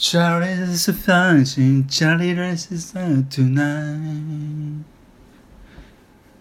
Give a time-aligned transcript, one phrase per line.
[0.00, 4.86] チャリレスファンシン、チャリレスファン、トゥナイン。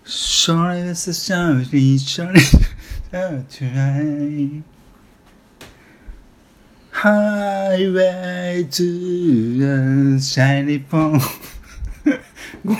[0.06, 4.04] ショーレスシン、チャリレス、チャリレスファン、トゥナイ
[4.46, 4.64] ン。
[6.90, 11.20] ハイウェイトゥーシャイリポン。
[12.64, 12.80] ごめ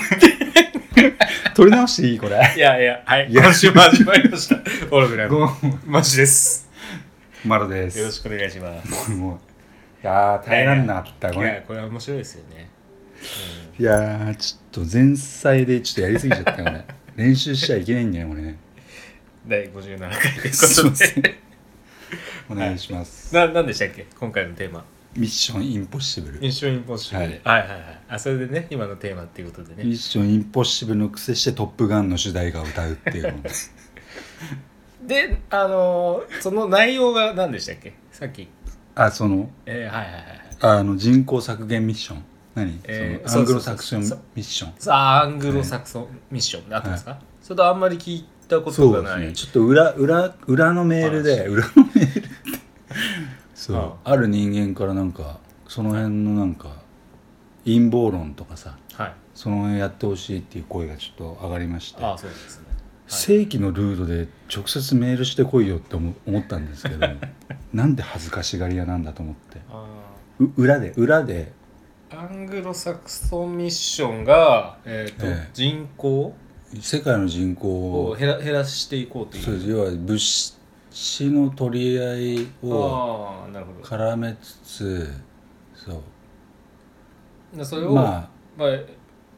[1.54, 2.54] 撮り直していいこれ。
[2.56, 3.28] いやいや、はい。
[3.30, 4.56] 今週も始まりました。
[4.56, 5.80] オールブラウン。
[5.84, 6.70] マジです。
[7.44, 7.98] マロです。
[7.98, 9.49] よろしくお願いします。
[10.02, 11.32] いやー、耐えらんなかった。
[11.32, 11.62] ごめんいや、。
[11.62, 12.70] これは面白いですよね。
[13.78, 16.86] いやー、ちょっと前菜でちょっとやりすぎちゃったよね。
[17.16, 18.56] 練習しちゃいけないんだよ、これね。
[19.46, 20.52] 第57回という
[21.22, 21.28] こ
[22.48, 22.54] と。
[22.54, 23.34] お願いします。
[23.34, 24.06] な、なんでしたっけ？
[24.18, 24.84] 今回のテーマ。
[25.16, 26.40] ミッションインポッシブル。
[26.40, 27.40] ミッションインポッシブルで。
[27.44, 27.80] はいはいはい。
[28.08, 29.84] あ、それでね、今のテーマっていうことでね。
[29.84, 33.42] ミッションインポッシブルの癖してトップガンの主題歌を歌うっていうの。
[35.06, 37.94] で、あのー、その内容が何でしたっけ？
[38.12, 38.48] さっき。
[38.94, 40.24] あ、その、えー、はいはいはい。
[40.62, 42.24] あの人口削減ミッション。
[42.54, 44.06] 何、えーそのアングロサクソンミ
[44.36, 44.72] ッション。
[44.78, 49.26] さあ、アングロサクソンミッションであってますか、それとあんまり聞いたことがない。
[49.26, 49.32] ね。
[49.32, 52.28] ちょっと裏、裏、裏のメールで、話裏のメール。
[53.54, 56.68] そう、あある人間からなんか、その辺のなんか、
[57.64, 59.14] 陰謀論とかさ、はい。
[59.34, 62.04] その辺やってほしいっていう声がちょっと上がりまして。
[62.04, 62.66] ああ、そうですね。
[63.10, 67.06] 正規のルートで直接メールしてこいよって思思ったんですけど
[67.74, 69.60] なんで恥ずかしがり屋なんだと思って。
[70.56, 71.52] 裏で裏で。
[72.10, 75.50] ーアングロサクソンミッションが、えーとええ。
[75.52, 76.34] 人口？
[76.80, 79.44] 世界の人口をを減ら減らしていこうという。
[79.44, 79.68] そうです。
[79.68, 80.54] 要は物
[80.90, 83.44] 資の取り合いを。
[83.82, 85.12] 絡めつつ
[85.74, 86.02] そ
[87.54, 87.56] う。
[87.56, 88.28] でそれを、まあ。
[88.56, 88.68] まあ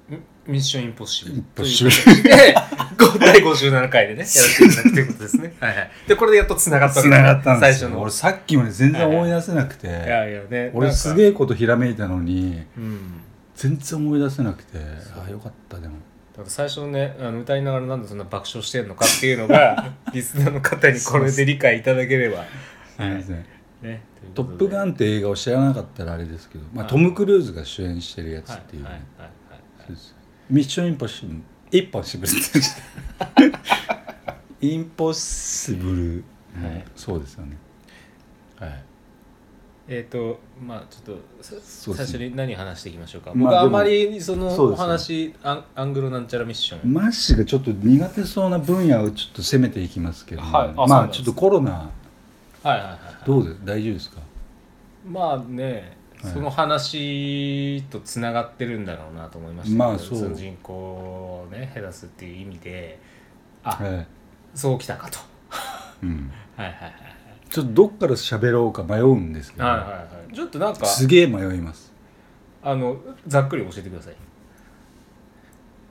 [0.09, 1.37] ミミッションインポッシブル。
[1.37, 1.97] インポッシブル
[3.19, 5.55] 第57回でね やらせていただくということですね。
[5.61, 5.91] はいはい。
[6.07, 7.97] でこれでやっとつながったわつけですねながったんです最初の。
[7.97, 13.21] よ俺さっきまで全然思い出せなくて、いやいやね俺すげええことひらめいたのにうん。
[13.55, 14.79] 全然思い出せなくて。
[15.01, 15.25] そう。
[15.27, 15.95] あよかったでも。
[16.33, 22.45] だから最初ねあの歌いながらなんでそんな爆笑してんのかっていうのが リスナーの方にこれで理解いただければ。
[22.97, 23.45] すいません、
[23.83, 24.03] ね
[24.35, 26.91] 「トップガン」って映画を知らなかったらあれですけど、まあ、はい。
[26.91, 28.99] トム・クルーズが主演してるやつはいっていうね、はい。
[28.99, 29.01] はい。
[29.21, 29.31] はい。
[29.87, 30.15] そうです。
[30.49, 31.35] ミッションインポッシブ
[31.73, 33.55] ルインポッシブルって言っちゃっ
[34.27, 36.25] た インポッシブル。
[36.61, 36.85] もはい。
[36.95, 37.57] そうですよね。
[38.59, 38.85] はい。
[39.89, 50.75] えっ、とまあちょっと最初に何話していきましょうか、まあ僕はあまりそのお話、アンアングロなんちゃらミッション、マッシーがちょっと苦手そうな分野をちょっと攻めていきますけども、はい。
[50.77, 51.73] あまあちょっとコロナ。
[51.73, 51.89] は
[52.65, 52.99] いはいはいはい。
[53.27, 54.21] どうで大丈夫ですか？
[55.05, 55.83] まあね、はい
[56.23, 60.29] その話とつながってるんだろうなと思いましたまあそう。
[60.29, 62.99] の人口をね減らすっていう意味で
[63.65, 64.07] あ、はい、
[64.55, 65.19] そうきたかと。
[66.03, 66.93] うん、 はいはいはい
[67.51, 70.35] ちょっとどっから喋ろうか迷うんですけど、はいはいはい。
[70.35, 71.93] ちょっとなんかすげえ迷います。
[72.63, 72.97] あの
[73.27, 74.15] ざっくり教えてください。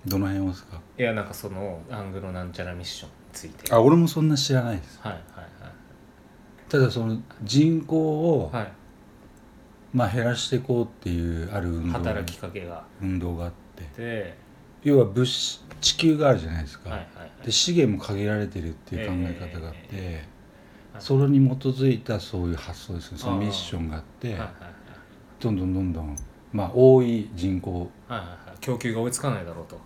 [0.07, 0.79] どの辺をですか？
[0.97, 3.71] いやなんかそのアングロなんちゃらミッションについて。
[3.73, 4.99] あ俺もそんな知らないです。
[5.01, 5.21] はいはい
[6.69, 8.71] ただその人口を、はいはい
[9.93, 12.83] まあ、減らしていこうっていうある運動働きかけが。
[13.01, 13.89] 運動があって。
[13.97, 14.37] で
[14.83, 17.45] 要は物資地球があるじゃないですか、はいはいはい。
[17.45, 20.25] で資源も限られてるっていう考え方があって、え
[20.99, 23.17] それに基づいたそういう発想ですね。
[23.17, 24.53] そのミッションがあってはいはいはい。
[25.39, 26.15] どんどんどんどん
[26.53, 27.71] まあ多い人口
[28.07, 28.59] はいはいはい。
[28.61, 29.79] 供給が追いつかないだろうと。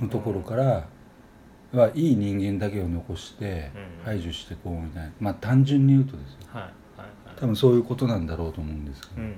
[0.00, 0.86] のところから
[1.72, 4.04] はいい人間だけを残してうん。
[4.04, 5.12] 排除していこうみたいな。
[5.20, 6.38] まあ単純に言うとですよ。
[6.52, 6.81] はい
[7.42, 9.30] 多分そういうことなんだろうと思うんですけど、うんうん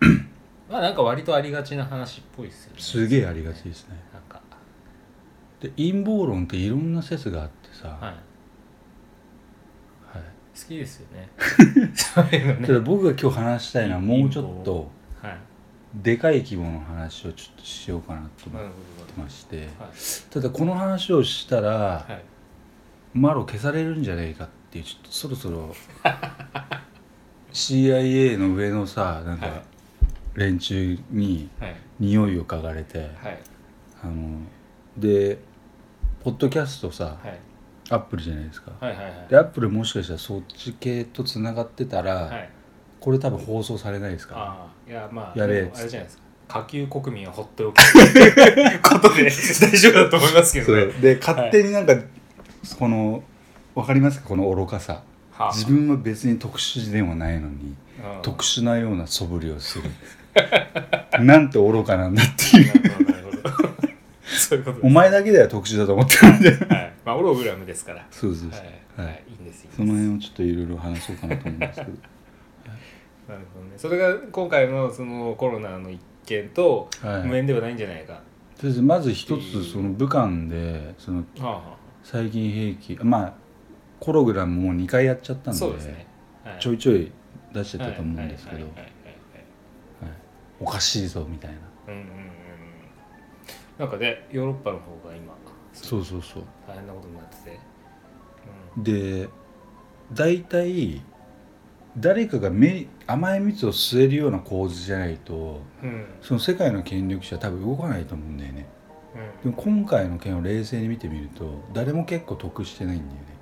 [0.00, 0.30] うんうん。
[0.70, 2.80] まあなんか割とありがちな話っぽいですよね。
[2.80, 4.02] すげえありがちですね。
[4.14, 4.40] なんか。
[5.60, 8.00] で陰謀論っていろんな説があってさ、はい。
[8.00, 8.14] はい。
[10.58, 11.28] 好きですよね。
[11.94, 15.38] そういうのただね僕が今日話したいのはもうちょっとはい。
[15.96, 19.58] でかい規模の話をちょっとしようかなと思ってまして。
[19.58, 19.68] はい。
[20.30, 22.24] ただこの話をしたら、はい。
[23.12, 25.74] マロ消されるんじゃないかっていうちょっとそろそろ。
[27.52, 29.62] CIA の上のさなんかはい。
[30.34, 31.76] 連中にはい。
[31.98, 33.38] 匂いを嗅がれてはい。
[34.02, 34.40] あの
[34.96, 35.38] で
[36.22, 37.38] ポッドキャストさはい。
[37.90, 38.72] アップルじゃないですか。
[38.80, 39.26] はいはいはい。
[39.30, 42.50] でアップルもしかしたらそっち系とつながってたら、はい。
[43.00, 46.22] これ多分放送されないですから、ああいやまあやあれじゃないですか。
[46.48, 47.76] 下級国民を放っておく
[48.82, 50.86] ことで大丈夫だと思いますけどね。
[51.00, 51.94] で勝手になんか、
[52.78, 53.22] この
[53.74, 54.28] 分かりますか？
[54.28, 55.02] この愚かさ。
[55.32, 55.52] はあ。
[55.52, 57.74] 自分は別に特殊でもないのに
[58.16, 58.22] うん。
[58.22, 59.90] 特殊なような素振りをする。
[61.24, 62.72] なんて愚かなんだっていう。
[64.82, 66.92] お前だけでは特殊だと思ってるんではい。
[67.04, 68.06] まあオログラムですから。
[68.10, 68.58] そうです、はい、
[68.96, 69.06] はい。
[69.06, 71.92] はい、いいんですその辺をちょっといろいろ話そうかなと思うんですけど。
[73.28, 73.72] なるほどね。
[73.76, 77.22] それが今回のそのコロナの一件とはい。
[77.24, 78.20] 無縁ではないんじゃないか、
[78.56, 81.62] とりあえずまず一つその武漢でそのはあは
[82.02, 83.32] 細菌兵器まあ
[84.00, 86.06] コログラムもう2回やっちゃったあ、んでそうですね、
[86.44, 87.10] はい、ちょいちょい
[87.52, 88.66] 出してたと思うんですけど
[90.60, 91.56] おかしいぞみたいな。
[91.92, 92.30] はいうんうんうん。
[93.78, 95.34] なんかねヨーロッパの方が今
[95.72, 96.42] そうそうそう。
[96.66, 97.36] 大変なことになって
[98.82, 99.28] て、で
[100.12, 101.00] 大体
[101.96, 105.90] 誰かが目甘い蜜を吸えるような構図じゃないとうん。
[105.90, 108.66] うんその世界の権力者は多分動かないと思うんだよね。
[109.42, 113.18] でも今回の件を冷静に見てみると誰も結構得してないんだよね。
[113.20, 113.37] うん、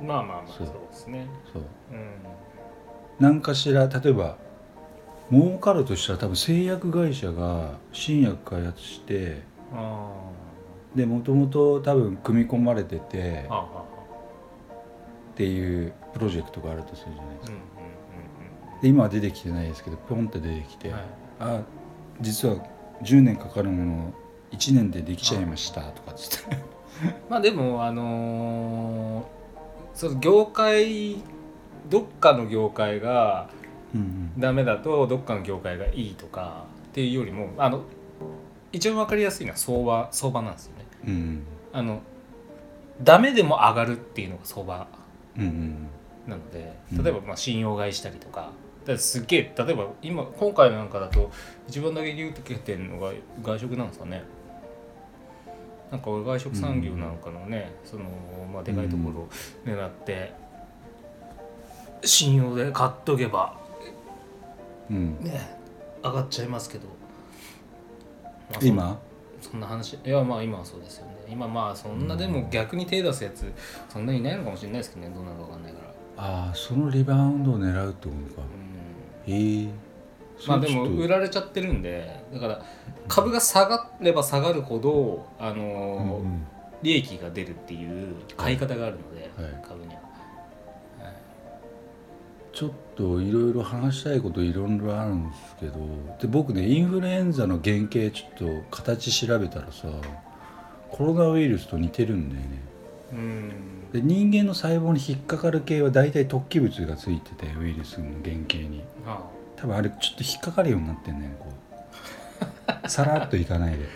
[0.00, 1.26] まあまあまあそそううですね。
[1.52, 1.62] そう。
[1.92, 2.10] うん。
[3.18, 4.36] 何かしら例えば
[5.30, 9.42] 儲かるとしたら多分製薬会社が新薬開発して
[9.72, 10.10] あ
[10.94, 17.58] でもともと多分組み込まれててっていうプロジェクトがあるとするじゃないですか。
[18.82, 21.04] で今は出てきてないですけどポンって出てきて、うんはい。
[21.40, 21.60] あ
[22.20, 22.56] 実は
[23.02, 24.12] 10年かかるものを
[24.50, 26.56] 1年でできちゃいましたとかっつって。
[27.30, 29.41] まあでもあのー
[29.94, 31.16] その業界
[31.88, 33.48] どっかの業界が
[33.94, 37.82] うんダメだとどっかの業界がいいとかっていうよりもあの
[38.72, 40.84] 一番わかりやすいのは相場相場なんですよね。
[41.06, 41.42] うんうん。
[41.72, 42.00] あの
[43.02, 44.86] ダメでも上がるっていうのが相場
[46.26, 47.04] なのでうん。
[47.04, 48.50] 例えばまあ信用買いしたりとか,、
[48.86, 51.30] だすっげえ例えば今今回なんかだと
[51.68, 53.12] 一番打撃受けてるのが
[53.42, 54.22] 外食なんですかね
[55.92, 58.04] なんか俺外食産業なんかのね、その
[58.52, 59.28] まあでかいところを
[59.64, 60.32] 狙って、
[62.02, 63.60] 信用で買っとけば。
[64.90, 65.18] うん。
[65.20, 65.60] ね。
[66.02, 66.88] 上がっちゃいますけど、
[68.50, 68.98] まあ今？
[69.40, 69.98] そんな話。
[70.04, 71.12] いやまあ今はそうですよね。
[71.28, 73.52] 今まあそんなでも逆に手出すやつ
[73.88, 75.14] そんなにいないのかもしれないですけどね。
[75.14, 75.78] どうなるかわかんないか
[76.16, 76.24] ら。
[76.24, 78.42] ああそのリバウンドを狙うってことか。
[79.28, 79.32] うん。
[79.32, 79.68] へえ
[80.46, 82.62] まあでも売られちゃってるんでだから
[83.08, 86.46] 株が下がれば下がるほどあのーうんうん。
[86.82, 89.62] 利益が出るっていう買い方があるので、はい。
[89.66, 90.00] 株には、
[91.00, 91.14] はい。
[92.52, 95.74] ちょっといろいろ話したいこといろいろあるんですけど
[96.20, 99.88] で僕ねインフルエンザの原型ちょっと形調べたらさ
[100.90, 102.48] コロナウイルスと似てるんだよね。
[103.12, 103.90] うん。
[103.92, 108.82] で人間の細胞に引っかかる系は大体突起物がついててウイルスの原型に。
[109.06, 109.22] あ
[109.62, 111.46] 多分あれちょっと引っかかるようになってんねこ
[112.84, 112.88] う。
[112.90, 113.86] さらっといかないで。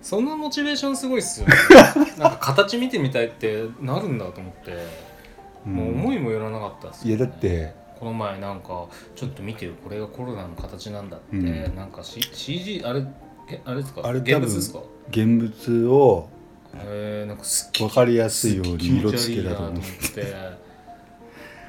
[0.00, 1.54] そのモチベーションすごいっすよね。
[2.18, 4.78] なんか形見てみたいってなるんだと思って、
[5.66, 7.12] もう思いもよらなかったっすね。
[7.12, 7.74] やだって。
[7.98, 11.76] この前なんかちょっと見てよこれがコロナの形なんだって、うん。
[11.76, 13.04] なんか、C、CG あれ
[13.50, 14.00] えあれですか？
[14.06, 14.78] あれ現物ですか？
[15.10, 16.28] 現物を
[16.72, 19.82] えー、なんかすっ分かりやすいように色付けだと思っ
[20.14, 20.60] て。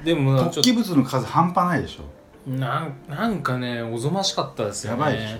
[0.04, 2.02] でも 突起物の数半端ないでしょ。
[2.02, 5.00] となんなんかねおぞましかったですよね。
[5.00, 5.38] やばいでしょ。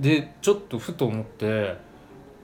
[0.00, 1.76] でちょっとふと思って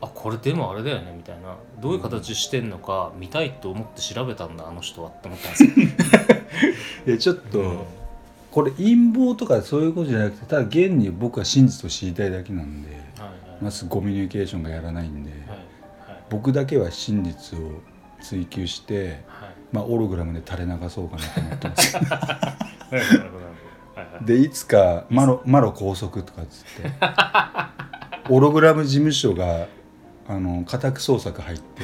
[0.01, 1.57] あこれでもあれだよねみたいな。
[1.81, 5.71] どういう形してんのか見たいと思って調べたんだあの人はって思ったんですよ、
[7.07, 7.79] いやちょっと、うん
[8.53, 13.65] これ陰謀とかそういうことじゃなくてただ現に僕は真実を知りたいだけなんではいはい。
[13.65, 15.59] まずコミュニケーションがやらないんで、はいはい。
[16.29, 17.81] 僕だけは真実を
[18.21, 19.55] 追求して、はい。
[19.73, 21.97] まあ、オログラムで垂れ流そうかなと思ってます
[22.93, 24.15] なるほどなるほどはい。
[24.15, 26.91] はいでいつかマロマロ拘束とかっつって
[28.33, 29.67] オログラム事務所が
[30.29, 31.83] あの家宅捜索入って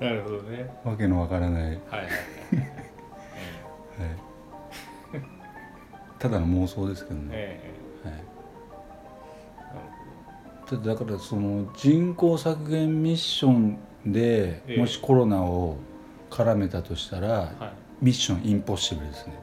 [0.00, 0.70] なるほどね。
[0.84, 2.00] わけのわからない、はい、はいはい。
[2.00, 2.08] はい。
[6.18, 7.72] ただの妄想ですけどね、え
[8.04, 8.14] はい。
[10.72, 14.76] えだだからその人口削減ミッションでええ。
[14.78, 15.76] もしコロナを
[16.30, 19.34] 絡めたとしたら、はいミッションインポッシブルですね。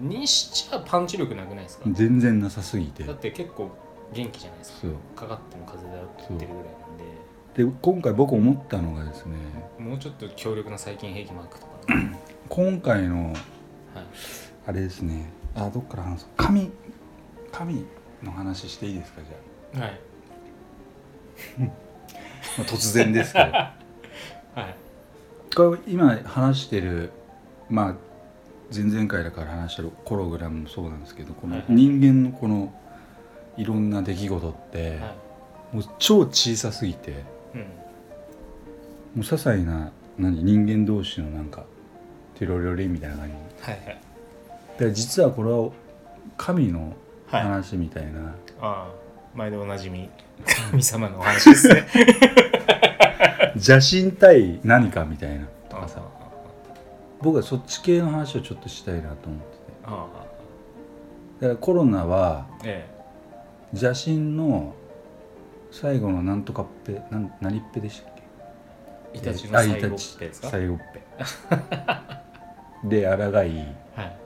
[0.00, 0.08] うん。
[0.08, 1.84] にしちゃパンチ力なくないですか？
[1.92, 3.04] 全然なさすぎて。
[3.04, 3.70] だって結構
[4.12, 4.82] 元気じゃないです
[5.16, 5.22] か。
[5.22, 7.64] かかっても風邪だよって言ってるぐらいなんで。
[7.64, 9.34] で今回僕思ったのがですね
[9.78, 11.94] もうちょっと強力な細菌兵器マークとか。
[11.94, 12.18] ね、
[12.50, 13.36] 今回のはい、
[14.66, 15.30] あれですね。
[15.54, 16.30] あどっから話そう。
[16.36, 16.70] 神
[17.50, 17.86] 神
[18.22, 19.22] の話していいですか
[19.72, 20.00] じゃはい。
[21.58, 21.66] あ、 ま
[22.58, 23.44] あ、突然ですけど。
[23.52, 23.72] は
[24.56, 24.74] い
[25.86, 27.10] 今話してる
[27.68, 27.94] まあ
[28.74, 32.74] 前々回だから話してるコログラムもそうなんですけどこのはいはい人間のこの
[33.56, 35.14] いろんな出来事って、は
[35.72, 37.60] もう超小さすぎていうん。
[37.60, 37.66] も
[39.16, 41.64] う些細な何人間同士のなんか
[42.34, 43.34] テロリョリみたいな感じ。
[43.62, 43.86] はいはい。
[43.86, 44.00] だか
[44.84, 45.70] ら実はこれは
[46.36, 46.94] 神の
[47.28, 47.40] はい。
[47.42, 48.88] あ話みたいな、あ
[49.34, 50.08] 毎度おなじみ。
[50.70, 51.86] 神様のお話ですね
[53.56, 56.02] 邪神対何かみたいなとかさ。
[57.22, 59.62] 僕はそっち系の話をちょっとしたいなと思ってて。
[59.84, 60.06] あ
[61.40, 62.46] だからコロナは
[63.72, 64.74] 邪神の
[65.70, 68.22] 最後のなんとかっぺなん何っぺでしたっけ？
[69.14, 70.18] えイタチの最後っあイタチ。
[70.18, 71.02] てですか最後っぺ。
[72.88, 73.26] で抗い。
[73.28, 73.48] はい。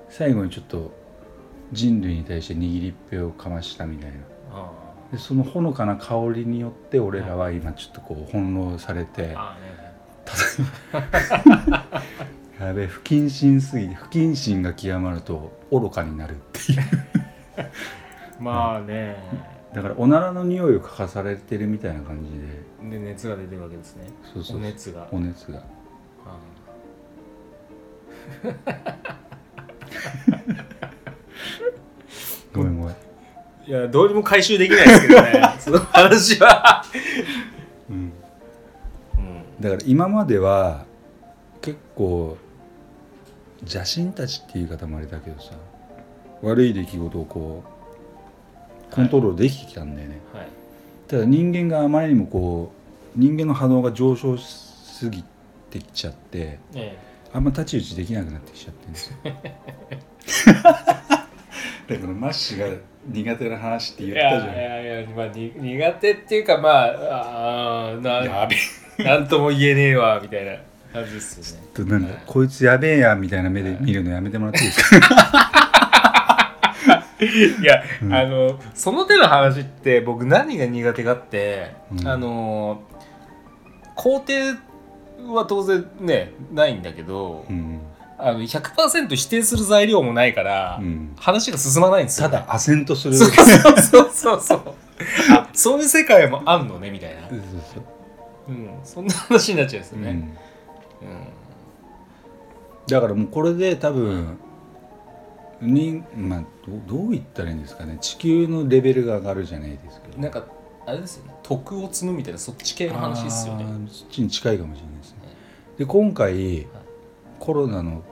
[0.09, 0.93] 最後にちょっと
[1.73, 4.17] 人類に対して握りっぺをかましたみたいな。
[4.53, 4.71] あ
[5.13, 9.81] でそのほのかな香りによって俺らは今ちょっとこう翻弄されてあああね。
[12.61, 16.81] やべえ不謹慎すぎて不謹慎が極まると愚かになるっていう。
[18.43, 19.17] まあね、
[19.75, 22.31] だからおならの匂いを嗅かされてるみたいな感じ
[22.89, 22.99] で。
[22.99, 24.05] で熱が出てるわけですね。
[24.33, 25.07] そうそうお熱が。
[25.11, 25.59] お熱が。
[26.27, 26.39] あ
[32.53, 32.97] ごめんごめん、あ
[33.71, 35.43] いやどうにも回収できないですけどね。
[35.61, 36.85] その話は、
[37.89, 38.13] うん、うん、
[39.61, 40.87] だから今までは
[41.63, 42.37] 結構
[43.61, 45.53] 邪神たちっていう言い方もあれだけどさ
[46.43, 47.63] 悪い出来事をこ
[48.91, 50.49] うコントロールできてきたんだよね、はい。
[51.07, 52.73] ただ人間があまりにもこ
[53.17, 54.47] う人間の波動が上昇し
[54.83, 55.23] すぎ
[55.71, 56.99] てきちゃってえ
[57.33, 60.97] あんま太刀打ちできなくなってきちゃってるんですよ
[61.91, 62.77] だからマッシュが
[63.09, 68.57] 苦手な話ってい言ったじゃんやいやいや、まあ、に苦手っていうかまああなやべ
[68.99, 70.57] えなんとも言えねえわみたいな
[70.93, 75.51] 感じですよねとなんかこいつやべえやみたいな目で見るのやめてもらっていいですか
[77.61, 82.83] いや、うんあのその手の話って僕何が苦手かって、うんあの
[83.97, 84.59] 肯定
[85.27, 87.81] は当然ねないんだけど、うん、
[88.23, 93.15] あの100%否定する材料もないから、うん、話が進まないんですよ、ただアセントする。
[93.15, 94.41] そうそうそうそう。
[94.41, 94.75] そう
[95.31, 97.39] あそういう世界もあんのねみたいな、そう
[97.75, 98.53] そうう。
[98.53, 100.17] ん、そんな話になっちゃうんですよね、うん。
[100.17, 101.27] うん。
[102.87, 104.39] だからもうこれで多分
[105.61, 106.45] にまあ
[106.87, 107.99] どどう言ったらいいんですかね。
[108.01, 110.21] 地球のレベルが上がるじゃないですけど。
[110.21, 110.45] なんか
[110.87, 111.35] あれですよね。
[111.43, 113.65] 徳を積むみたいなそっち系の話ですよね。
[113.91, 115.19] そっちに近いかもしれないですね。
[115.79, 116.67] で今回
[117.41, 118.03] コロナの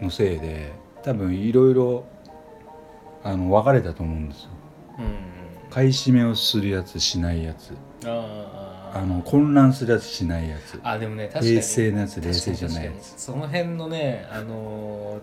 [0.00, 0.72] のせいで
[1.04, 2.04] 多分いろいろ
[3.22, 4.50] あの分かれたと思うんですよ。
[4.98, 5.36] うん
[5.68, 7.74] 買い占めをするやつしないやつ。
[8.04, 10.80] あーあの混乱するやつしないやつ。
[10.82, 11.54] あでもね確かに。
[11.54, 13.14] 冷静なやつ冷静じゃないやつ。
[13.16, 15.20] その辺のねあのー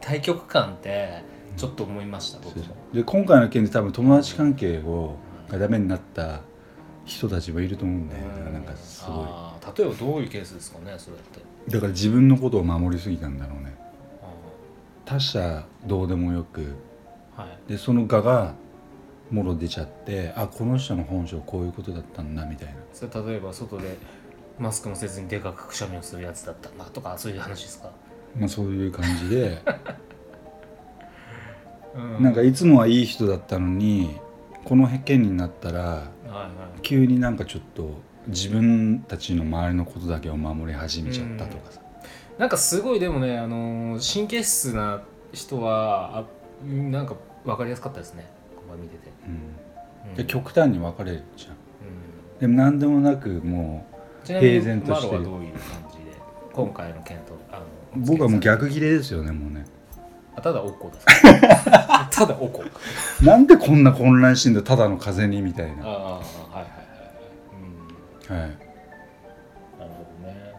[0.00, 1.22] 対極感って
[1.56, 2.64] ちょっと思いました、僕も。
[2.92, 5.16] で今回の件で多分友達関係を
[5.48, 6.40] がダメになった
[7.06, 8.52] 人たちもいると思うんだよね。
[8.52, 9.26] なんかすごい
[9.76, 11.40] 例えばどういうケースですかねそれって。
[11.70, 13.74] だから自分のことを守りすぎたんだろうね。
[14.22, 14.26] あ
[15.04, 16.60] 他者どうでもよく。
[16.60, 16.74] ー
[17.36, 17.72] はい。
[17.72, 18.54] でその我が
[19.30, 22.74] もろ出ちゃってあこの人の本性こういうことだったんだみたいな。
[22.92, 23.96] それ例えば外で
[24.58, 27.90] マスクもせずにでかくくしゃみをするやつだったんだとかそういう話ですか、
[28.38, 29.62] まあそういう感じで。
[32.18, 34.18] うなんかいつもはいい人だったのに
[34.64, 36.80] この件になったらはいはい。
[36.82, 37.88] 急になんかちょっと
[38.28, 41.80] 自分たちの周りのことだけを守り始めちゃったとかさ、
[42.38, 45.02] なんかすごいでもね、あのー神経質な
[45.32, 46.24] 人はあ
[46.64, 47.14] うんなんか
[47.44, 48.26] 分かりやすかったですね。
[48.56, 50.10] これ見てて、うん。
[50.10, 50.14] うん。
[50.14, 51.52] で極端に分かれるじゃん。
[51.52, 51.54] う
[52.36, 52.38] ん。
[52.40, 53.86] でも何でもなくも
[54.24, 55.16] ちなみに平然として。
[55.16, 55.60] るマロはどういう感
[55.92, 56.02] じで
[56.52, 57.58] 今回の件とあ
[57.94, 59.64] うの僕はもう逆切れですよねもうね。
[60.36, 62.08] あただおっこですか？
[62.10, 62.64] ただおこ。
[63.22, 66.20] なんでこんな混乱してんだただの風にみたいな、ああ
[68.28, 68.38] はい。
[68.38, 68.50] なる
[69.78, 70.54] ほどね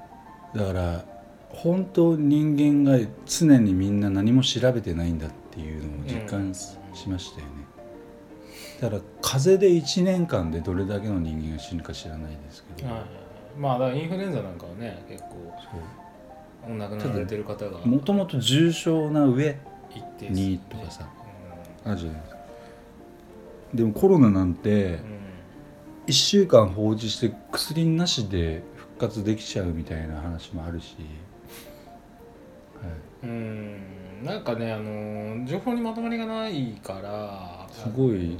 [0.54, 1.06] だから
[1.50, 7.52] 本当人間が常にみんな何も調べてないんだっていうのを実感ししましたよね、
[8.80, 13.04] だから風邪で1年間でどれだけの人間が死ぬか知らないですけど、はい。
[13.60, 15.54] まあだからインフルエンザなんかはね結構
[16.68, 19.58] お亡くなられてる方がもともと重症な上
[20.22, 21.10] にとかさ
[21.86, 22.38] うあるじゃないですか。
[23.74, 25.00] でもコロナなんてんうん
[26.08, 30.96] 1週間放置して薬なしで復活できちゃうみたいな話もあるし、
[32.82, 34.24] はい、うん。
[34.24, 38.38] なんかねあの情報にまとまりがないからすごい。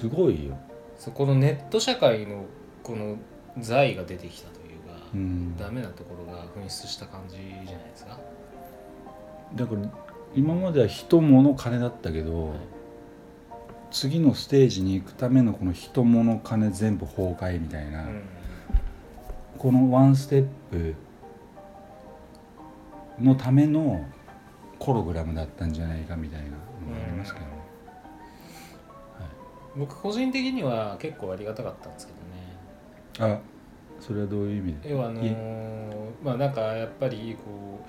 [0.00, 0.58] すごいよ、
[0.98, 2.46] そこのネット社会の
[2.82, 3.16] この
[3.58, 8.18] 財が出てきたというか、うん、ダメなところが噴出した感じじゃないですか、
[9.54, 9.80] だから
[10.34, 12.54] 今までは人物金だったけど、
[13.94, 18.22] 次のステージに行くためのこの人物金全部崩壊みたいな、うん。
[19.56, 20.96] このワンステップ
[23.20, 24.04] のための
[24.80, 26.56] コログラムだったんじゃないかみたいなのが
[27.04, 27.52] ありますけどね、
[29.76, 32.12] 僕個人的には結構ありがたかったんですけ
[33.22, 33.34] どね。
[33.36, 33.40] あ
[34.00, 34.90] それはどういう意味で？
[34.90, 37.88] 要はあのーまあなんかやっぱりこう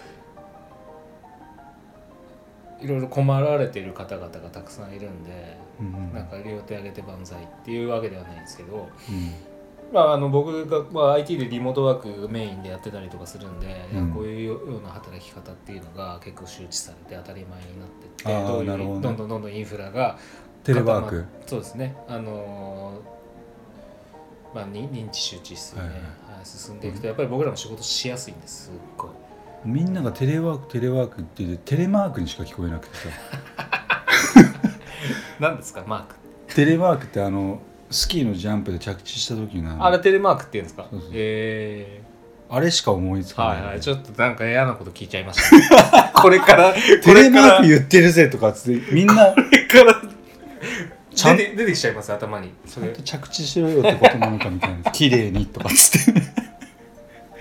[2.81, 6.13] いろいろ困られている方々がたくさんいるんでうんうん。
[6.13, 9.93] なんか両手挙げて万歳っていうわけではないんですけど、うん。
[9.93, 14.11] まあ、あの僕が、まあ、IT でリモートワークメインでやってたりとかするんで、うん。
[14.11, 19.01] こういうような働き方っていうのが結構周知されて当たり前になってってどういうね。
[19.01, 20.17] どんどんどんどんインフラが
[20.63, 21.25] テレワーク。
[21.45, 21.95] そうですね。
[22.07, 23.15] あのー
[24.55, 26.03] まあ、に認知周知ですよね、はいはい。
[26.03, 26.09] は
[26.41, 29.09] い進んでいくとやっぱり僕らも仕事しやすいんですすっごい。
[29.65, 33.09] みんながテレワークテレワークって言ってテレマークにしか聞こえなくてさ。
[35.39, 36.15] 何ですかマーク。
[36.53, 40.87] テレワークってあのスキーのジャンプで着地した時のあれテレマークって言うんですか？
[40.91, 42.01] そうそうえ
[42.47, 43.57] あれしか思いつー、かない。
[43.57, 43.79] い、ははい。
[43.81, 45.41] ちょっとなんか嫌なこと聞いちゃいまし
[45.79, 50.01] た、 これからこテレマーク言ってるぜとかっつってみんなこれから。
[51.15, 52.51] ちゃん出て出てきちゃいます頭に。
[52.67, 52.89] それ。
[53.03, 54.91] 着地しろよってことなのかみたいな。
[54.91, 56.21] 綺麗にとかっつって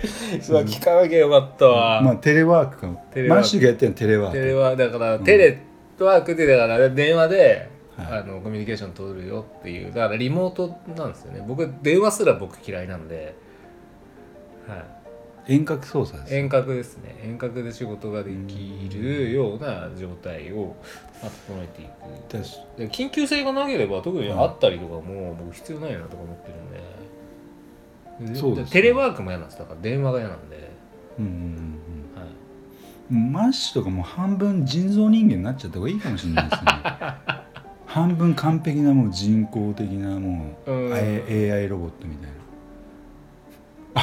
[0.50, 3.40] うわ聞かなきゃよかったわ、まあテレワークかテレワーク。
[3.40, 4.38] マンシーがやってるのテレワーク。
[4.38, 5.58] テレワだから、うんテレ
[5.99, 8.20] ワークってだから電話で、はい。
[8.20, 9.92] あのコミュニケーション取るよっていう。
[9.92, 11.44] だからリモートなんですよね。
[11.46, 13.34] 僕電話すら僕嫌いなんで、
[14.66, 14.82] は
[15.46, 17.16] 遠隔操作でい、す遠隔ですね。
[17.23, 20.75] 遠隔で仕事ができるような状態を
[21.20, 21.84] 整えてい
[22.87, 22.92] く。
[22.92, 26.80] 緊急性がなければ特にあったりとかも僕必要ないなとか思ってるんで
[28.35, 28.71] そうですね。
[28.71, 29.59] テレワークも嫌なんです。
[29.59, 30.71] だから電話が嫌なんで、
[31.18, 32.30] うんうんうんはい、
[33.12, 33.33] うん。
[33.33, 36.71] マッシュとかもう半分人造人間になっちゃった方がいいかもしれないですね。
[37.87, 40.92] 半分完璧なもう人工的なもう、うん。
[40.92, 42.30] AI ロボットみたい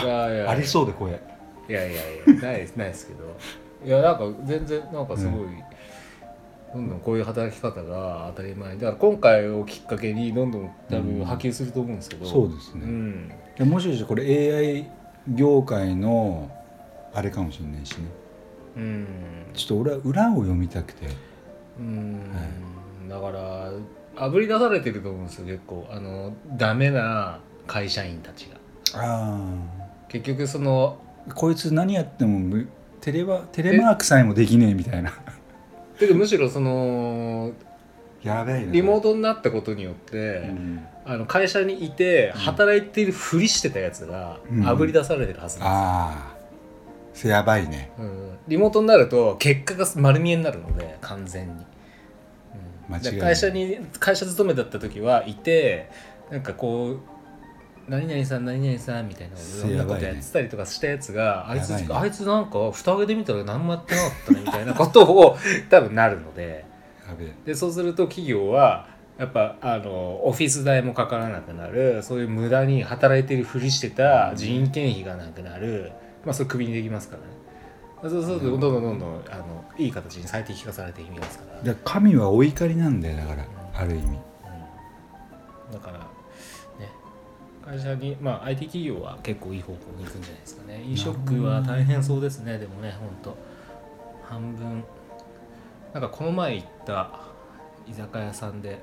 [0.03, 3.37] いやいやなありそうで声いやいやいやないですないですけど。
[3.85, 5.47] いやなんか全然なんかすごい、
[6.73, 13.31] どんどんこういう働き方が当たり前だから今回をきっかけにどんどん多分波及すると思うんですけど、そうですね、うん。
[13.57, 14.89] でもしかしてこれ AI
[15.27, 16.49] 業界の
[17.13, 18.05] あれかもしれないしね。
[18.77, 19.07] うん。
[19.53, 21.07] ちょっと俺は裏を読みたくて。
[21.79, 22.19] うん、
[23.09, 23.71] だから
[24.15, 25.87] あぶり出されてると思うんですよ結構。
[25.91, 28.57] あのダメな会社員たちが。
[28.93, 29.39] あ
[30.07, 32.67] 結局そのあこいつ何やってもむ
[32.99, 35.11] テレワテレマークさえもできねえみたいな
[36.01, 37.53] てかむしろその
[38.23, 38.71] やべえな。
[38.71, 40.85] リモートになったことによって、うん。
[41.05, 44.67] あの会社にいて働いているふりしてたやつがうん。
[44.67, 46.35] あぶり出されてるはずなんああ
[47.13, 47.91] それやばいね。
[47.97, 51.53] ですよ、うん、リモートになると結果が丸見えになるので完全に、
[52.89, 52.95] うん。
[52.95, 53.13] 間違いない。
[53.13, 55.89] で会社に会社勤めだった時はいて
[56.29, 56.99] なんかこう
[57.87, 65.37] 何々さん何々さんみたいなそんなことやってたりとかしたやつがあいつねあいつなんか蓋開けてみたら何もやってなかったねみたいなことを
[65.69, 66.69] 多分なるので。
[67.45, 72.01] でそうすると企業はやっぱあのオフィス代もかからなくなる。
[72.03, 75.91] そういう無駄に働いてるふりしてた人件費がなくなる、
[76.25, 78.09] まあそれクビにできますからね。
[78.09, 78.57] そうするとど。
[78.57, 84.07] んどんどんどんあのいい形に最適化されていきますから、だから神はお怒りなんだよだからある意味。
[84.07, 84.13] うん。
[85.73, 86.10] だからね
[87.71, 90.83] 会社にまあ IT 企業は結構いい方向に行くんじゃないですかね。
[90.85, 93.37] 飲食は大変そうですねでもねほんと。
[94.23, 94.83] 半分。
[95.93, 97.21] なんかこの前行った
[97.87, 98.81] 居酒屋さんで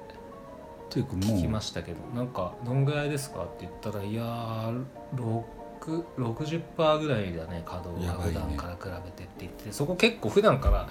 [0.91, 4.85] 聞きましたけどなんかどんぐらいですかって言ったらいやー
[5.17, 5.45] 6
[6.19, 10.89] 60%ぐらいだね稼働が普段から比べてって言ってそこ結構普段から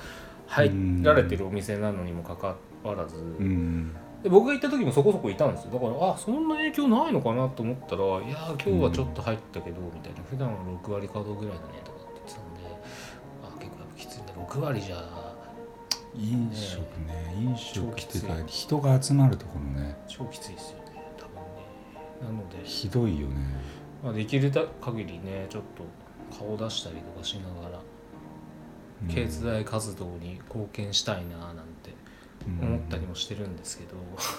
[0.47, 0.71] 入
[1.03, 5.71] られてるお店なのにもかかわらず、うんで僕が行った時もそこそこいたんですよ。
[5.73, 10.21] だからあそんな影響ないのかなと思ったらいやー今日はちょっと入ったけど、みたいな。
[10.29, 12.61] 普段は6割稼働ぐらいだねとかって言ってたんで
[13.43, 14.33] あ結構やっぱきついんだ。
[14.33, 15.35] 6割じゃ
[16.15, 19.95] 飲食ね飲食っていう人が集まるところね。
[20.07, 21.61] 超きついですよね多分ね。
[22.21, 23.35] なのでひどいよね。
[24.03, 24.51] まあ、できる
[24.81, 25.83] 限りねちょっと
[26.35, 27.79] 顔出したりとかしながら
[29.03, 29.07] うん。
[29.07, 31.91] 経済活動に貢献したいななんて
[33.17, 33.95] してるんですけど、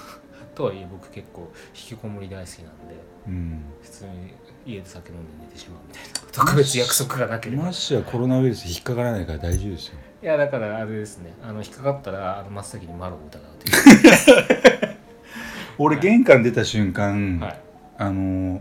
[0.54, 2.94] とはいえ僕結構引きこもり大好きなんで
[3.26, 3.62] うん。
[3.82, 4.34] 普通に
[4.66, 7.64] 家で酒飲んで寝てしまうみたいな特別約束がなければ。
[7.64, 9.98] マッシュはコロナウイルス引っかからないから大丈夫ですよ。
[10.22, 11.32] いやだからあれですね。
[11.42, 14.98] あの引っかかったらあの真っ先にマロを疑うという。
[15.78, 17.60] 俺玄関出た瞬間、はい。
[17.98, 18.60] あのー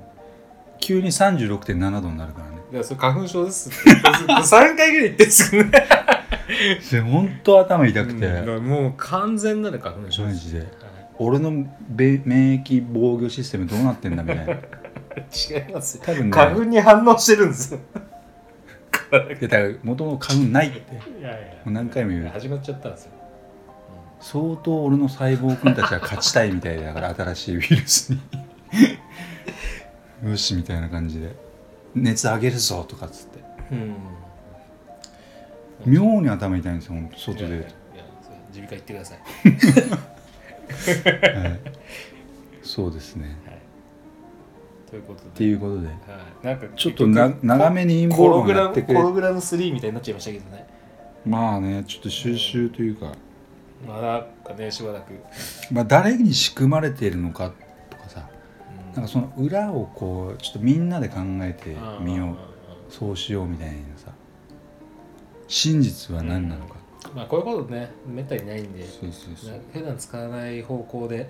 [0.80, 2.58] 急に36.7度になるからね。
[2.72, 3.90] いやそれ花粉症ですって。
[4.30, 5.72] 3回ぐらい言ってんですけどね。
[5.72, 5.88] で
[7.04, 10.36] 本当頭痛くて、うんもう完全なる花粉症です。
[10.36, 10.60] マジで。
[10.60, 10.68] はい。
[11.20, 11.52] 俺の
[11.90, 14.54] べ免疫防御システムどうなってんだみたいな。
[15.28, 16.04] 違いますよ。
[16.06, 16.32] 多分ね。
[16.32, 17.80] 花粉に反応してるんですよ。
[19.12, 20.80] だから元々花粉ないって。
[21.20, 21.38] いやいや。
[21.66, 22.28] う何回も言う。
[22.28, 23.12] 始まっちゃったんですよ、
[24.20, 28.20] 相当俺の細胞君たちは勝ちたいみたいだから新しいウイルスに。
[30.30, 31.36] よしみたいな感じで。
[31.96, 33.40] 熱上げるぞとかっつって。
[33.72, 33.96] うん
[35.86, 37.68] 妙に頭痛いんですよ外出るいやいや
[38.22, 39.20] それ耳鼻科行ってください、
[39.88, 41.60] と、 はい、
[42.64, 43.38] そうですね。
[43.46, 43.58] はい、
[44.90, 45.28] ということで。
[45.28, 45.88] っていうことで。
[45.88, 45.96] はい、
[46.46, 48.96] なんかちょっとな長めに陰謀論やってくれ。
[48.96, 50.68] コログラム3みたいになっちゃいましたけどね。
[51.26, 53.14] まあねちょっと収集というか、
[53.88, 55.14] まあなんかねしばらく、
[55.72, 57.52] まあ、誰に仕組まれているのか
[57.90, 58.30] とかさ。
[58.90, 58.94] うん。
[58.94, 62.28] なんかその裏をこうちょっとみんなで考えてみよう。
[62.28, 62.38] うん
[62.90, 63.74] そうしようみたいな。
[63.97, 63.97] さ
[65.48, 66.76] 真実は何なのか、
[67.16, 69.52] まあこういうことねめったにないんでそうそうそう。
[69.52, 71.30] な普段使わない方向で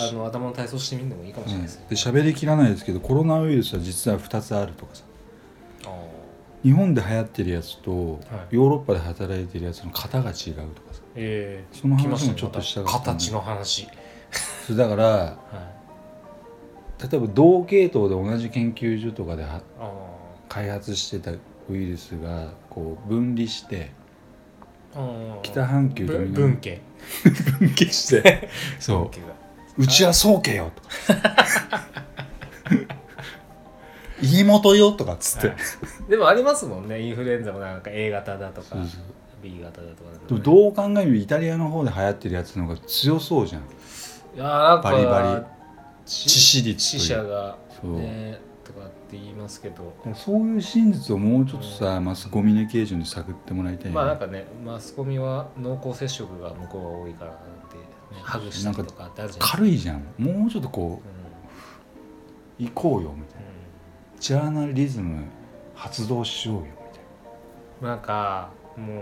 [0.00, 5.04] あの頭の体操してみるのもいいかもしれないですねで、喋りきらないですけどコロナウイルスは実は2つあるとかさ。
[5.86, 6.22] あ
[6.62, 8.54] 日本で流行ってるやつと、はい。
[8.54, 11.02] ヨーロッパで働いてるやつの型が違うとかさ。
[11.16, 13.88] ええその話もちょっとしたまかった形の話、
[14.66, 15.36] それだから は
[17.00, 19.90] い、例えば同系統で同じ研究所とかではあ
[20.48, 21.32] 開発してた
[21.72, 23.90] ウイルスがこう分離して
[25.42, 26.80] 北半球とぶ南文系
[27.58, 28.48] 分岐して。
[28.78, 29.10] そ
[29.78, 29.82] う。
[29.82, 30.70] うちは宗家よ。
[30.74, 30.88] とか。
[34.22, 35.56] 家元よとかっつって、はい。
[36.10, 37.00] でもありますもんね。
[37.00, 38.76] インフルエンザもなんか A 型だとか
[39.42, 40.10] B 型だとか。
[40.28, 43.62] でもどう考えてもイタリアの方で流行ってるやつの方が強そうじゃん。
[43.62, 43.64] い
[44.38, 45.44] やーなんかバリバ致
[46.06, 47.00] 致死率という。
[47.00, 48.00] 死者がそう
[49.12, 49.92] って言いますけど。
[50.14, 53.90] そういう真実をもうちょっとさ、マスコミュニケーションで探ってもらいたいね。
[53.94, 57.82] まあなんかねマスコミは濃厚接触が向こうは多いからなんて、ね、
[58.22, 59.48] ハグしたりとかってあるじゃないですか。
[59.48, 61.02] 軽いじゃんもうちょっとこ
[62.60, 62.66] うん。
[62.66, 63.46] う行こうよみたいな。
[64.18, 65.24] ジャーナリズム
[65.74, 66.78] 発動しようよみたい
[67.82, 68.96] うんなんかもう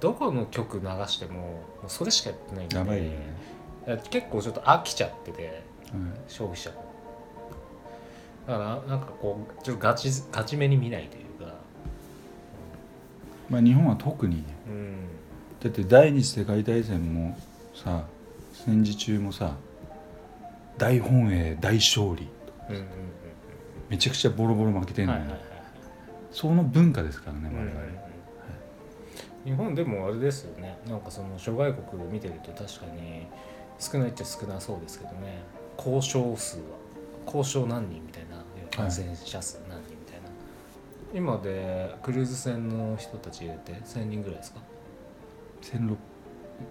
[0.00, 2.76] どこの曲流してももうそれしかやってないんで。
[2.76, 6.89] なやばいよね、結構ちょっと飽きちゃっててうん消費者も
[8.46, 11.54] だからなんかこうちょっとガチガチめに見ないというか。
[13.48, 14.42] まあ日本は特にね。
[14.68, 14.96] うん。
[15.60, 17.38] だって第二次世界大戦も
[17.74, 18.04] さ
[18.52, 19.56] 戦時中もさ
[20.78, 22.28] 大本営大勝利。
[22.68, 22.86] うんうん
[23.88, 25.50] めちゃくちゃボロボロ負けてうんんのよ、はいはいはい。
[26.30, 27.76] その文化ですからね我々、うんうんう
[29.48, 29.50] ん。
[29.50, 30.78] 日本でもあれですよね。
[30.86, 33.26] なんかその諸外国見てると確かに
[33.80, 35.42] 少ないっちゃ少なそうですけどね。
[35.76, 36.62] 交渉数は
[37.26, 38.44] 交渉何人みたいな
[38.76, 40.28] 感染者数何人みたいな、
[41.14, 44.60] 今でクルーズ船の人たち入れて1000人ぐらいですか
[45.62, 45.96] ？1600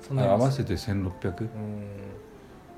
[0.02, 1.50] そんなにいます合わせて1600うん。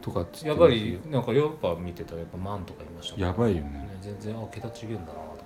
[0.02, 3.70] とかっつってやっぱりなんかヨーロッパ見てたらやっぱ万とかいましたやばいよね。
[3.70, 5.38] ね全然あ桁違うんだなと思っ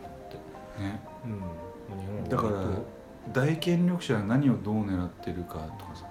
[0.77, 0.81] て。
[0.81, 0.99] ね。
[1.25, 1.99] うん。
[1.99, 2.65] 日本だから
[3.33, 6.07] 大権力者は何をどう狙ってるかとかさ、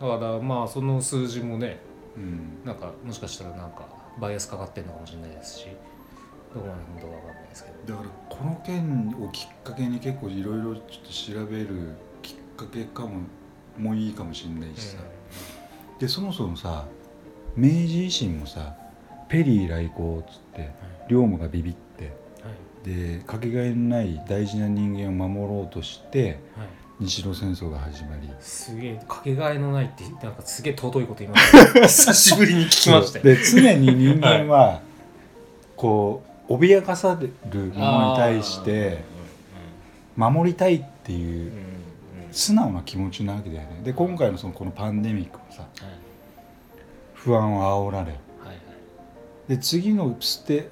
[0.00, 1.80] だからまあその数字もね
[2.16, 3.86] うん、なんかもしかしたらなんか
[4.20, 5.66] バイアスかかってるのかもしれないですし
[6.54, 7.94] どこまで本当かわかんないですけど。
[7.94, 10.82] だからこの件をきっかけに結構いろいろちょ
[11.34, 13.22] っと調べるきっかけかも
[13.78, 14.98] もいいかもしれないしさ、
[15.98, 16.86] でそもそもさ
[17.56, 18.74] 明治維新もさ
[19.28, 20.70] ペリー来航っつって
[21.08, 22.10] 龍馬がビビっては
[22.84, 22.88] い。
[23.18, 26.68] でかけがえのない大事な人間を守ろうとしてはい
[27.00, 28.28] 日露戦争が始まり。
[28.40, 34.80] すげえかけがえのないってなんかすげえ尊いこと言いましたね久しぶりに聞きましたよで常に人間は
[35.76, 39.02] こう脅かされるものに対して
[40.16, 41.52] 守りたいっていう
[42.32, 43.80] 素直な気持ちなわけだよね。
[43.82, 45.70] で今回のそのこのパンデミックもさはい。
[47.14, 48.14] 不安を煽られはい
[48.48, 48.58] はい。
[49.48, 50.68] で次のステ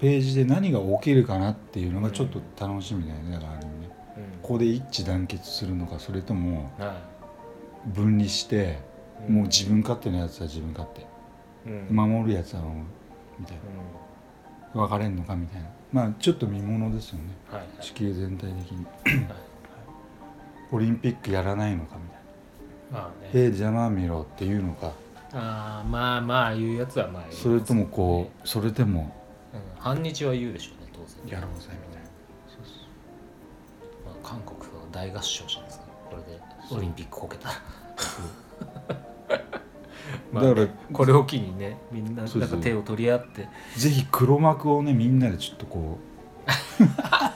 [0.00, 3.66] ページで何が起きるかなっていうのがちょっと楽しみだよねだからね
[4.42, 6.70] ここで一致団結するのかそれとも
[7.86, 8.78] 分離して
[9.28, 11.06] いもう自分勝手なやつは自分勝手。
[11.70, 11.96] うん。
[11.96, 12.84] 守るやつは守る
[13.38, 13.56] みたい
[14.74, 14.80] な。
[14.80, 15.68] 分かれんのかみたいな。
[15.92, 17.24] まあちょっと見ものですよね。
[17.80, 18.84] 地球全体的に。
[18.84, 19.52] はい
[20.74, 22.20] オリンピックやらないのかみたい
[22.92, 22.98] な。
[22.98, 23.30] まあね。
[23.34, 24.92] えー、邪魔見ろっていうのか。
[25.34, 29.14] ああまあまあ言うやつはまあそれともこうそれでも
[29.52, 29.60] うん。
[29.78, 31.40] 半日は言うでしょうね当然。
[31.40, 32.01] やろうぜみたいな。
[32.01, 32.01] まあ、
[34.32, 35.84] 韓国の大合唱じゃないですか？
[36.10, 36.40] これで
[36.74, 37.54] オリンピックこけたら。
[40.32, 43.48] まあねだからこれを機にねみんななんか手を取り合って。
[43.76, 45.98] ぜひ黒幕をねみんなでちょっとこ
[46.80, 47.32] なか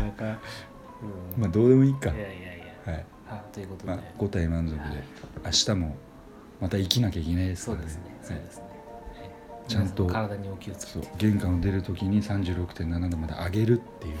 [0.00, 0.38] なか、
[1.36, 2.10] うまあどうでもいいか。
[2.10, 2.92] いやいやいや。
[2.92, 3.06] はい。
[3.28, 5.02] あということで、まあ5体満足で
[5.44, 5.96] 明日も
[6.60, 7.88] また生きなきゃいけないですからね。
[7.88, 8.76] そうですねそうですね、はい
[9.68, 14.16] ちゃんと皆さ体にお気をつけそうて玄関を出るときに36.7度まで上げるっていう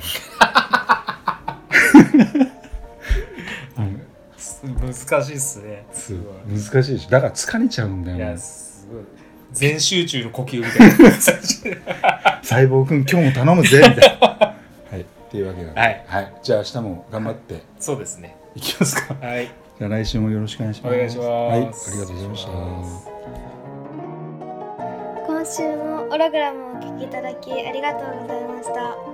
[5.08, 5.86] 難しいっすね。
[5.92, 6.14] す
[6.46, 9.04] 難しいでしょだから疲れちゃうんだいやよもうすごい。
[9.52, 11.10] 全集中の呼吸みたいな。
[12.42, 14.46] 細胞くん今日も頼むぜみたいな。
[15.26, 16.32] っていうわけなんで、はい。
[16.42, 17.62] じゃあ明日も頑張って。
[17.80, 18.36] そうですね。
[18.54, 19.50] いきますか、はい。
[19.78, 20.94] じゃあ来週もよろしくお願いします。
[20.94, 21.28] お願いします。
[21.28, 21.50] はい。
[21.50, 22.50] ありがとうございました。
[25.26, 29.05] 今週もオログラムをお聞きいただきありがとうございました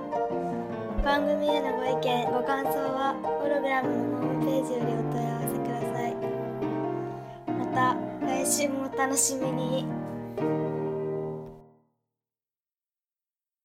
[1.03, 6.15] 番組へのご意見ご感想はホログラムのホームページよりお問い合わせください。
[7.51, 9.85] また来週もお楽しみに。